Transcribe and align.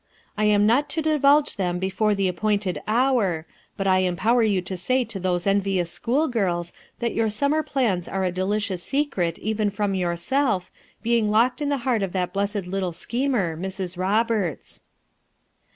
I 0.35 0.45
am 0.45 0.65
not 0.65 0.89
to 0.89 1.01
divulge 1.03 1.57
them 1.57 1.77
before 1.77 2.15
the 2.15 2.27
appointed 2.27 2.81
hour, 2.87 3.45
but 3.77 3.85
I 3.85 3.99
empower 3.99 4.41
you 4.41 4.59
to 4.63 4.75
say 4.75 5.03
to 5.03 5.19
those 5.19 5.45
envious 5.45 5.91
schoolgirls 5.91 6.73
that 6.97 7.13
your 7.13 7.29
summer 7.29 7.61
plans 7.61 8.07
are 8.09 8.23
a 8.23 8.31
delicious 8.31 8.81
secret 8.81 9.37
even 9.37 9.69
from 9.69 9.93
yourself, 9.93 10.71
being 11.03 11.29
locked 11.29 11.61
in 11.61 11.69
the 11.69 11.77
heart 11.85 12.01
of 12.01 12.13
that 12.13 12.33
blessed 12.33 12.65
little 12.65 12.93
schemer, 12.93 13.55
Mrs. 13.55 13.95
Roberts." 13.95 14.81